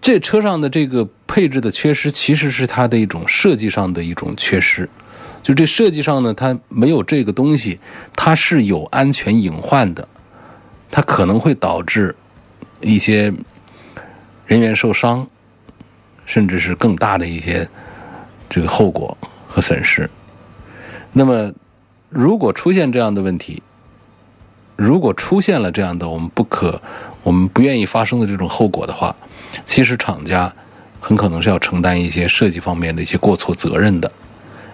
[0.00, 4.88] 这车上的这个配置的缺失，其实是它的一种设计上的一种缺失。
[5.46, 7.78] 就这设计上呢，它没有这个东西，
[8.16, 10.08] 它是有安全隐患的，
[10.90, 12.12] 它可能会导致
[12.80, 13.32] 一些
[14.44, 15.24] 人员受伤，
[16.24, 17.68] 甚至是更大的一些
[18.50, 20.10] 这个后果和损失。
[21.12, 21.52] 那么，
[22.08, 23.62] 如果出现这样的问题，
[24.74, 26.82] 如果出现了这样的我们不可、
[27.22, 29.14] 我们不愿意发生的这种后果的话，
[29.64, 30.52] 其实厂家
[30.98, 34.10] 很可能是要承担一些设计方面的一些过错责任的。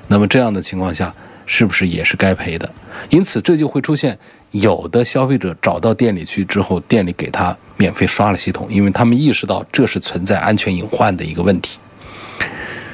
[0.09, 1.15] 那么这样的情况下，
[1.47, 2.71] 是不是也是该赔的？
[3.11, 4.19] 因此，这就会出现
[4.51, 11.79] 有的消费者找到店里去之后，店里给他免费刷了系统，因为他们意识到这是存在安全隐患的一个问题。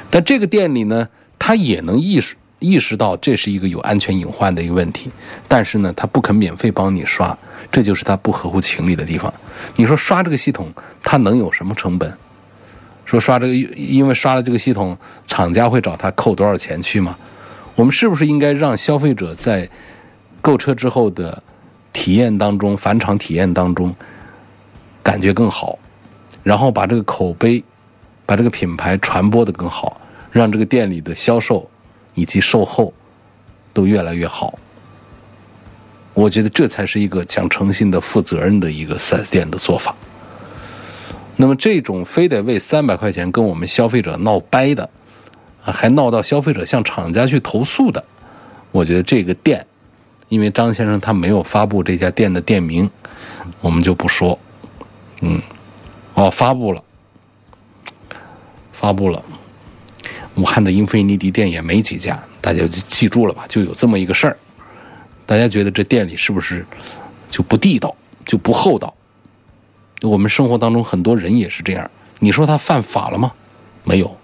[0.09, 2.35] 但这个店里呢，他也能意识。
[2.61, 5.09] 意识到这是一个有安全隐患的一个问题，
[5.47, 7.37] 但是呢，他不肯免费帮你刷，
[7.71, 9.33] 这就是他不合乎情理的地方。
[9.77, 10.69] 你说刷这个系统，
[11.01, 12.13] 他能有什么成本？
[13.09, 14.95] 说刷这个，因为刷了这个系统，
[15.25, 17.17] 厂家会找他扣多少钱去吗？
[17.75, 19.67] 我们是不是应该让消费者在
[20.41, 21.41] 购车之后的
[21.91, 23.95] 体验当中，返厂体验当中
[25.01, 25.79] 感觉更好，
[26.43, 27.63] 然后把这个口碑、
[28.25, 29.99] 把这个品牌传播的更好，
[30.31, 31.69] 让这个店里的销售。
[32.15, 32.91] 以及售后
[33.71, 34.59] 都越来越好，
[36.13, 39.95] 我觉得这才是一个讲诚信的、负责任的一个四 S 店的做法。
[41.41, 44.89] 那么，这种非得为三百块钱跟我们消费者闹掰的，
[45.61, 48.03] 还闹到消费者向厂家去投诉的，
[48.71, 49.65] 我觉得这个店，
[50.27, 52.89] 因为张先生他没有发布这家店的店名，
[53.61, 54.37] 我们就不说。
[55.21, 55.41] 嗯，
[56.13, 56.83] 哦，发布了，
[58.73, 59.23] 发布了。
[60.35, 63.45] 武汉的英菲尼迪店也没几家，大家就记住了吧？
[63.47, 64.37] 就有这么一个事儿。
[65.25, 66.65] 大家觉得这店里是不是
[67.29, 68.93] 就不地道、就不厚道？
[70.01, 71.89] 我们生活当中很多人也是这样。
[72.19, 73.31] 你说他犯法了吗？
[73.83, 74.17] 没有，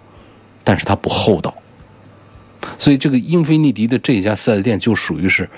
[0.62, 1.54] 但是他不厚道。
[2.78, 5.48] 所以这个英菲尼迪的这家四 S 店就属于是，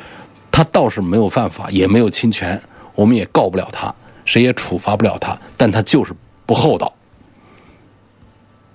[0.50, 2.60] 他倒是没有犯法，也没有侵权，
[2.94, 6.12] 我们也告不了他，谁也处罚不了他，但他就是
[6.44, 6.92] 不厚道。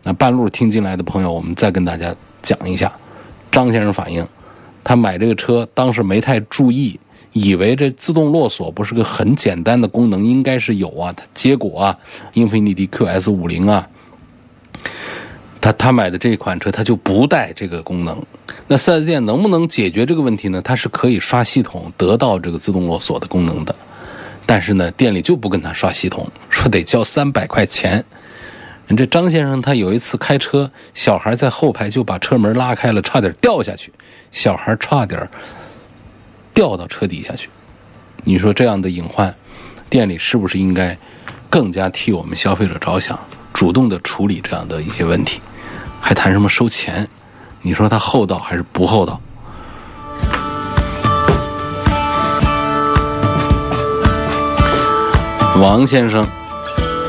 [0.04, 2.92] 那半路听进来的朋友，我们再跟大家讲一下，
[3.52, 4.28] 张先生反映，
[4.84, 7.00] 他买这个车当时没太注意，
[7.34, 11.12] 以为这自动落锁不是个很简单的功能，应该是有啊。
[11.12, 12.00] 他结果啊，
[12.34, 13.88] 英菲尼迪 QS 五零啊，
[15.60, 18.22] 他他买的这款车他就不带这个功能。
[18.68, 20.62] 那 4S 店能不能解决这个问题呢？
[20.62, 23.76] 它是可以刷系统得到这个自动落锁的功能的，
[24.46, 28.04] 但是呢，店里就不跟他刷系统，说得交三百块钱。
[28.96, 33.92] 这张先生他有一次开车，小孩在后排就把车门拉开了，差点掉下去，
[34.32, 35.28] 小孩差点
[36.54, 37.50] 掉到车底下去。
[38.24, 39.34] 你说这样的隐患，
[39.90, 40.98] 店里是不是应该
[41.50, 43.20] 更加替我们消费者着想，
[43.54, 45.42] 主动的处理这样的一些问题？
[46.00, 47.08] 还谈什么收钱？
[47.62, 49.20] 你说他厚道还是不厚道？
[55.62, 56.26] 王先生，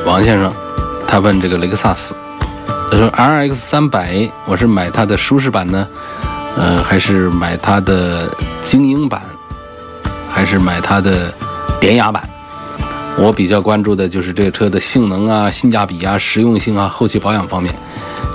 [0.05, 0.53] 王先生。
[1.07, 2.13] 他问这个雷克萨斯，
[2.91, 5.87] 他说：“R X 三百，我是买它的舒适版呢，
[6.57, 8.35] 呃，还是买它的
[8.65, 9.23] 精英版，
[10.35, 11.33] 还是买它的
[11.81, 12.29] 典雅版？
[13.17, 17.73] 我比较关注的就是这个车的性能啊、性价比啊、实用性啊、后期保养方面。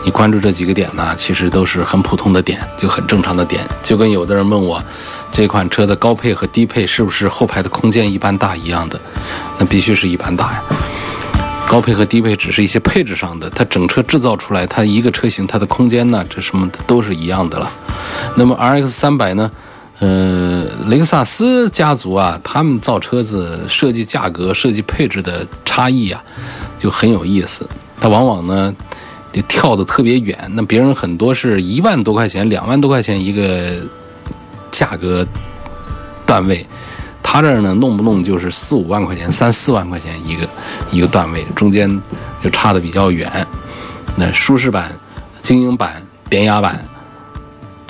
[0.06, 3.68] 你关注这几个点呢，其实都是很普通的点，就很正常的点。
[3.84, 4.82] 就跟有的人问我，
[5.34, 8.98] 这款车的高配和低配是不是后排的空间一般大一样的？
[9.58, 10.64] 那必须是一般大呀。
[11.68, 17.70] 高配和低配只是一些配置上的，它整车制造出来，它一个车型它的空间呢，这什么都是一样的了。
[18.36, 19.52] 那么 RX 三百呢？
[20.00, 26.24] 呃，雷克萨斯家族啊，他们造车子设计价格、设计配置的差异啊，
[26.80, 27.68] 就很有意思。
[28.00, 28.74] 它往往呢，
[29.34, 30.50] 就跳的特别远。
[30.54, 33.74] 那别人很多是一万多块钱、两万多块钱一个
[34.72, 35.28] 价格
[36.26, 36.66] 段位，
[37.22, 40.48] 他这儿呢，弄不弄就是四五万块钱、三四万块钱一个
[40.92, 42.02] 一个段位，中间
[42.42, 43.46] 就差的比较远。
[44.16, 44.98] 那舒适版、
[45.42, 46.82] 精英版、典雅版。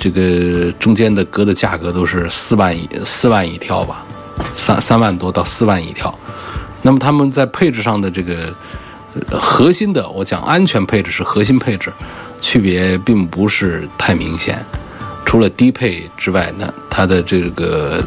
[0.00, 4.02] 这个中间的隔的价格都是四万一四万一条吧，
[4.54, 6.18] 三三万多到四万一条。
[6.80, 8.50] 那么他们在配置上的这个
[9.30, 11.92] 核心的，我讲安全配置是核心配置，
[12.40, 14.64] 区别并不是太明显。
[15.26, 18.02] 除了低配之外，那它的这个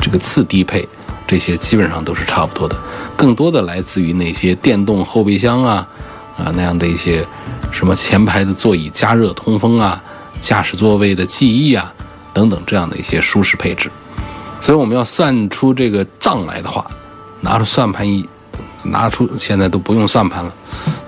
[0.00, 0.86] 这个次低配
[1.24, 2.76] 这些基本上都是差不多的。
[3.16, 5.86] 更多的来自于那些电动后备箱啊
[6.36, 7.24] 啊那样的一些
[7.70, 10.02] 什么前排的座椅加热通风啊。
[10.40, 11.92] 驾驶座位的记忆啊，
[12.32, 13.90] 等等这样的一些舒适配置，
[14.60, 16.84] 所以我们要算出这个账来的话，
[17.40, 18.26] 拿出算盘一，
[18.82, 20.52] 拿出现在都不用算盘了，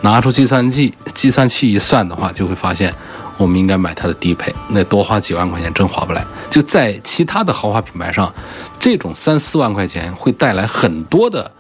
[0.02, 2.92] 拿出计算器，计算器一算的话，就会发现
[3.38, 6.24] 我们应该买它的低配，那多花几万块钱真划不来。
[6.50, 8.32] 就在其他的豪华品牌上，
[8.78, 11.50] 这种三四万块钱会带来很多的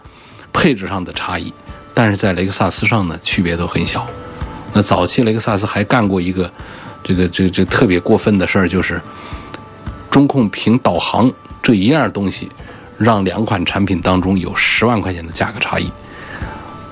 [0.52, 1.52] 配置上的差异，
[1.94, 4.06] 但是在雷克萨斯上呢，区别都很小。
[4.74, 6.50] 那早期雷克萨斯还干过一个。
[7.04, 9.00] 这个这个这特别过分的事儿就是，
[10.10, 11.30] 中控屏导航
[11.62, 12.50] 这一样东西，
[12.98, 15.90] 让两款产品当中有十万块钱的价格差异。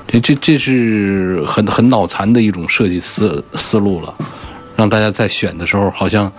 [0.06, 4.12] 这这这是很很脑残的一种设计思思路了，
[4.74, 6.30] 让大家在选的时候好像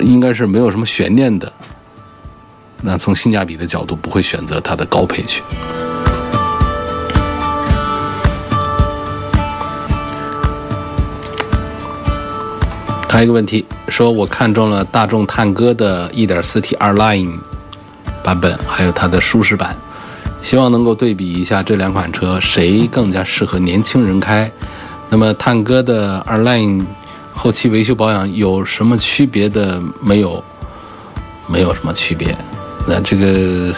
[0.00, 1.52] 应该是没有什么悬念的。
[2.82, 5.42] 那从性价比的角度，不会选择它的高配去。
[13.16, 17.32] 还有一个问题，说我看中了大众探歌的 1.4T R-Line
[18.22, 19.74] 版本，还有它的舒适版，
[20.42, 24.52] 希望能够对比一下这两款车谁更加适合年轻人开。
[25.08, 26.84] 那么探歌的 R-Line
[27.32, 30.44] 后期维修保养有什么区别的没有？
[31.48, 32.36] 没有什么区别。
[32.86, 33.74] 那这个。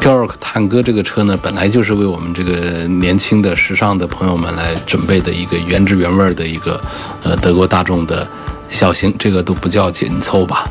[0.00, 6.80] T-Roc 探歌这个车呢，本来就是为我们这个年轻的、时尚的朋友们来准备的一个原汁原味的一个，
[7.24, 8.26] 呃，德国大众的
[8.68, 10.64] 小型，这个都不叫紧凑吧，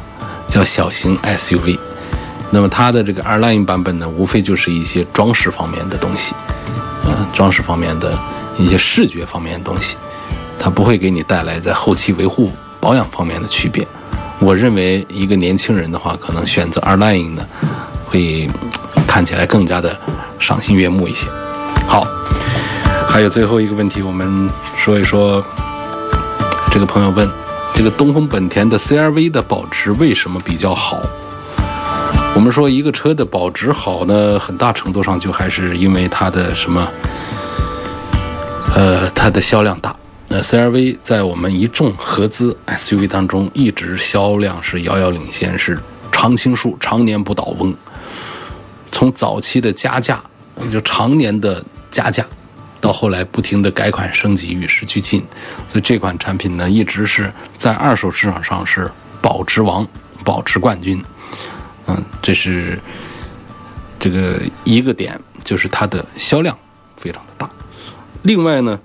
[0.47, 1.77] 叫小型 SUV。
[2.49, 6.33] 那么它的这个 R-Line 版本呢，无非就是一些装饰方面的东西，
[7.05, 8.17] 嗯，装饰方面的
[8.57, 9.97] 一些视觉方面的东西，
[10.57, 13.85] 它不会给你带来在后期维护保养方面的区别。
[14.39, 17.45] 我认为一个年轻人的话，可能选择 R-Line 呢，
[18.05, 18.49] 会。
[19.17, 19.97] 看起来更加的
[20.37, 21.25] 赏心悦目一些。
[21.87, 22.05] 好，
[23.09, 24.47] 还有最后一个问题，我们
[24.77, 25.43] 说一说。
[26.71, 27.27] 这个朋友问：
[27.73, 31.01] 这个东风本田的 CRV 的保值为什么比较好？
[32.35, 36.87] 我们说一个车的保值好呢，很大程度上就还是因为它的什么？
[38.75, 39.95] 呃，它的销量大。
[40.27, 45.75] 那 CRV 在我们一众合资 SUV 当中，一直销量是遥遥领先，是
[46.11, 47.73] 常青树，常年不倒翁。
[48.91, 50.23] 从早期的加价，
[50.71, 52.25] 就常年的加价，
[52.79, 55.23] 到后来不停的改款升级，与时俱进，
[55.69, 58.89] 所以这款产品呢，一直是在二手市场上是
[59.21, 59.87] 保值王、
[60.23, 61.03] 保值冠军。
[61.87, 62.79] 嗯，这是
[63.99, 66.57] 这个一个点，就是它的销量
[66.97, 67.49] 非常的大。
[68.23, 68.79] 另外呢，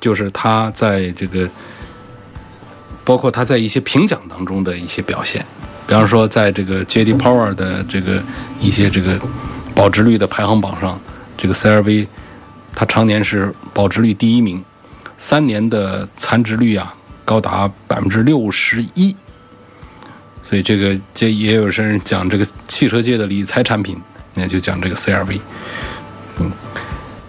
[0.00, 1.48] 就是它在这个，
[3.04, 5.44] 包括它在一些评奖当中的一些表现。
[5.86, 7.14] 比方说，在这个 J.D.
[7.14, 8.20] Power 的这个
[8.60, 9.16] 一些这个
[9.72, 11.00] 保值率的排行榜上，
[11.36, 12.08] 这个 CRV
[12.74, 14.64] 它常年是保值率第一名，
[15.16, 16.92] 三年的残值率啊
[17.24, 19.14] 高达百分之六十一。
[20.42, 23.96] 所以这个这也有些人讲这个汽车界的理财产品，
[24.34, 25.40] 那就讲这个 CRV。
[26.40, 26.50] 嗯，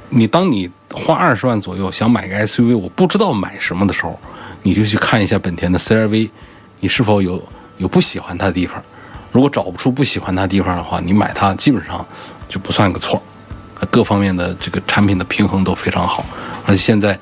[0.10, 4.20] 你当你花二十万左右想买个 SUV，我不知道买什么的时候，
[4.64, 6.32] 你就去看一下本田的 CRV，
[6.80, 7.40] 你是否有？
[7.78, 8.82] 有不喜欢它的地方，
[9.32, 12.06] 如果找不出不喜欢它的地方的话，你买它基本上
[12.48, 13.22] 就不算个错。
[13.92, 16.26] 各方面的这个产品的平衡都非常好，
[16.66, 17.18] 而且现在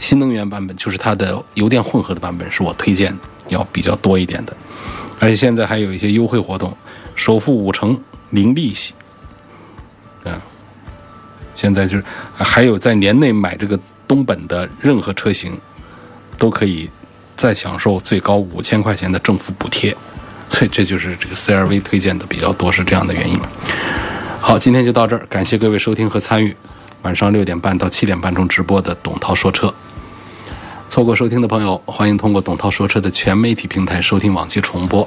[0.00, 3.16] 新能源版本就是它的油电混合的版本是我推荐
[3.48, 4.52] 要比较多一点的，
[5.20, 6.76] 而且现在还有一些优惠活动，
[7.14, 7.96] 首付五成
[8.30, 8.94] 零利息，
[10.24, 10.40] 嗯，
[11.54, 12.04] 现在就是
[12.36, 13.78] 还有在年内买这个
[14.08, 15.56] 东本的任何车型
[16.36, 16.90] 都可以
[17.36, 19.96] 再享受最高五千块钱的政府补贴。
[20.48, 23.38] 所以这就是这个 CRV 推荐的比较多，是这样的原因。
[24.40, 26.56] 好，今天就到这儿，感谢各位收听和参与
[27.02, 29.74] 晚上六点半到七点半中直播的董涛说车。
[30.88, 35.06] 错过收听的朋友，欢迎通过董涛说车的全媒体平台收听往期重播，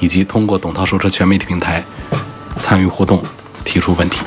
[0.00, 1.82] 以及通过董涛说车全媒体平台
[2.56, 3.22] 参与互动，
[3.64, 4.22] 提出问题。